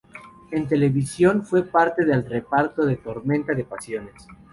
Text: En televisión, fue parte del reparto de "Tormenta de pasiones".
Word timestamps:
En 0.49 0.67
televisión, 0.67 1.43
fue 1.43 1.63
parte 1.63 2.03
del 2.05 2.25
reparto 2.27 2.83
de 2.87 2.97
"Tormenta 2.97 3.53
de 3.53 3.65
pasiones". 3.65 4.15